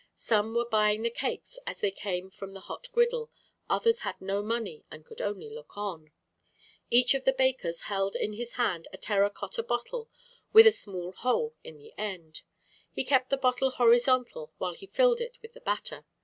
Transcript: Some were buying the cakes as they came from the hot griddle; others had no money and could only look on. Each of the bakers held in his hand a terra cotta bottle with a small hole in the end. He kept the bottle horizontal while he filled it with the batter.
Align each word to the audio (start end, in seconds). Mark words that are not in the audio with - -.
Some 0.15 0.55
were 0.55 0.65
buying 0.65 1.03
the 1.03 1.11
cakes 1.11 1.59
as 1.67 1.79
they 1.81 1.91
came 1.91 2.31
from 2.31 2.53
the 2.55 2.61
hot 2.61 2.87
griddle; 2.91 3.29
others 3.69 3.99
had 3.99 4.19
no 4.19 4.41
money 4.41 4.83
and 4.89 5.05
could 5.05 5.21
only 5.21 5.47
look 5.47 5.77
on. 5.77 6.11
Each 6.89 7.13
of 7.13 7.23
the 7.23 7.31
bakers 7.33 7.81
held 7.83 8.15
in 8.15 8.33
his 8.33 8.53
hand 8.53 8.87
a 8.91 8.97
terra 8.97 9.29
cotta 9.29 9.61
bottle 9.61 10.09
with 10.53 10.65
a 10.65 10.71
small 10.71 11.11
hole 11.11 11.53
in 11.63 11.77
the 11.77 11.93
end. 11.99 12.41
He 12.91 13.03
kept 13.03 13.29
the 13.29 13.37
bottle 13.37 13.69
horizontal 13.69 14.51
while 14.57 14.73
he 14.73 14.87
filled 14.87 15.21
it 15.21 15.37
with 15.43 15.53
the 15.53 15.61
batter. 15.61 16.03